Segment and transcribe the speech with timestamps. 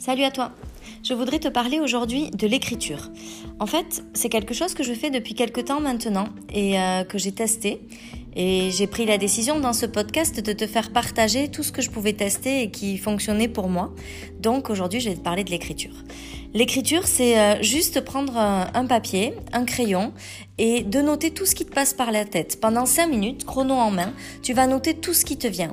[0.00, 0.50] Salut à toi
[1.02, 3.10] Je voudrais te parler aujourd'hui de l'écriture.
[3.58, 7.18] En fait, c'est quelque chose que je fais depuis quelques temps maintenant et euh, que
[7.18, 7.82] j'ai testé.
[8.34, 11.82] Et j'ai pris la décision dans ce podcast de te faire partager tout ce que
[11.82, 13.92] je pouvais tester et qui fonctionnait pour moi.
[14.38, 15.92] Donc aujourd'hui, je vais te parler de l'écriture.
[16.52, 20.12] L'écriture, c'est euh, juste prendre un papier, un crayon
[20.58, 22.60] et de noter tout ce qui te passe par la tête.
[22.60, 24.12] Pendant 5 minutes, chrono en main,
[24.42, 25.72] tu vas noter tout ce qui te vient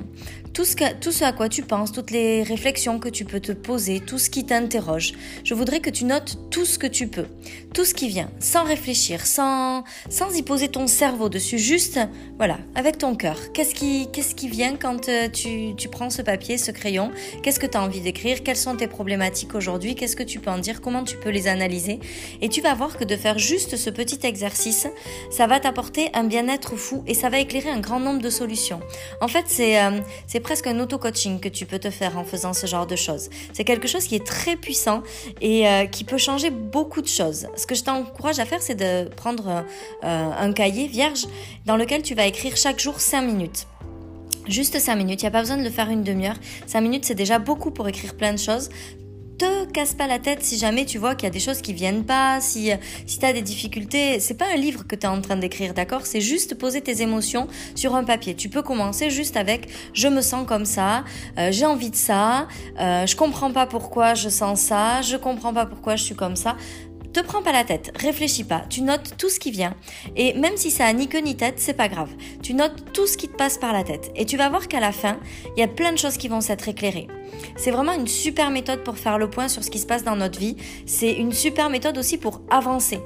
[0.57, 4.17] tout ce, à quoi tu penses, toutes les réflexions que tu peux te poser, tout
[4.17, 5.13] ce qui t'interroge.
[5.43, 7.27] Je voudrais que tu notes tout ce que tu peux,
[7.75, 11.99] tout ce qui vient, sans réfléchir, sans, sans y poser ton cerveau dessus, juste,
[12.37, 13.37] voilà, avec ton cœur.
[13.53, 17.11] Qu'est-ce qui, qui vient quand euh, tu, tu prends ce papier, ce crayon?
[17.43, 18.41] Qu'est-ce que tu as envie d'écrire?
[18.41, 19.93] Quelles sont tes problématiques aujourd'hui?
[19.93, 21.99] Qu'est-ce que tu peux en dire Comment tu peux les analyser
[22.41, 24.87] Et tu vas voir que de faire juste ce petit exercice,
[25.31, 28.79] ça va t'apporter un bien-être fou et ça va éclairer un grand nombre de solutions.
[29.21, 30.01] En fait, c'est, euh,
[30.43, 33.29] presque un auto-coaching que tu peux te faire en faisant ce genre de choses.
[33.53, 35.03] C'est quelque chose qui est très puissant
[35.41, 37.47] et euh, qui peut changer beaucoup de choses.
[37.55, 39.63] Ce que je t'encourage à faire, c'est de prendre euh,
[40.03, 41.25] un cahier vierge
[41.65, 43.67] dans lequel tu vas écrire chaque jour 5 minutes.
[44.47, 46.37] Juste 5 minutes, il n'y a pas besoin de le faire une demi-heure.
[46.67, 48.69] 5 minutes, c'est déjà beaucoup pour écrire plein de choses
[49.37, 51.73] te casse pas la tête si jamais tu vois qu'il y a des choses qui
[51.73, 52.71] viennent pas, si,
[53.05, 54.19] si tu as des difficultés.
[54.19, 56.05] C'est pas un livre que tu es en train d'écrire, d'accord?
[56.05, 58.35] C'est juste poser tes émotions sur un papier.
[58.35, 61.03] Tu peux commencer juste avec je me sens comme ça,
[61.37, 62.47] euh, j'ai envie de ça,
[62.79, 66.35] euh, je comprends pas pourquoi je sens ça, je comprends pas pourquoi je suis comme
[66.35, 66.55] ça.
[67.17, 69.73] Te prends pas la tête, réfléchis pas, tu notes tout ce qui vient.
[70.15, 72.11] Et même si ça a ni queue ni tête, c'est pas grave.
[72.43, 74.11] Tu notes tout ce qui te passe par la tête.
[74.15, 75.17] Et tu vas voir qu'à la fin,
[75.55, 77.07] il y a plein de choses qui vont s'être éclairées.
[77.55, 80.15] C'est vraiment une super méthode pour faire le point sur ce qui se passe dans
[80.15, 80.57] notre vie.
[80.85, 82.99] C'est une super méthode aussi pour avancer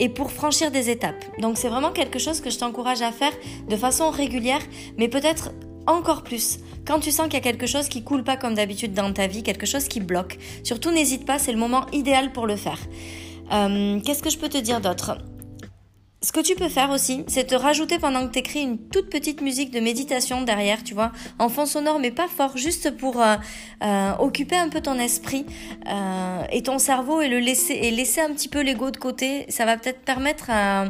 [0.00, 1.22] et pour franchir des étapes.
[1.38, 3.34] Donc c'est vraiment quelque chose que je t'encourage à faire
[3.68, 4.62] de façon régulière,
[4.96, 5.50] mais peut-être
[5.86, 8.94] encore plus quand tu sens qu'il y a quelque chose qui coule pas comme d'habitude
[8.94, 10.38] dans ta vie, quelque chose qui bloque.
[10.64, 12.78] Surtout n'hésite pas, c'est le moment idéal pour le faire.
[13.52, 15.18] Euh, qu'est-ce que je peux te dire d'autre?
[16.20, 19.08] Ce que tu peux faire aussi, c'est te rajouter pendant que tu écris une toute
[19.08, 23.22] petite musique de méditation derrière, tu vois, en fond sonore, mais pas fort, juste pour
[23.22, 23.36] euh,
[23.84, 25.46] euh, occuper un peu ton esprit
[26.50, 29.46] et ton cerveau et le laisser et laisser un petit peu l'ego de côté.
[29.48, 30.86] Ça va peut-être permettre à,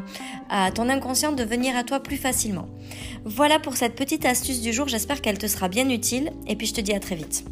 [0.48, 2.66] à ton inconscient de venir à toi plus facilement.
[3.24, 4.88] Voilà pour cette petite astuce du jour.
[4.88, 7.44] J'espère qu'elle te sera bien utile et puis je te dis à très vite.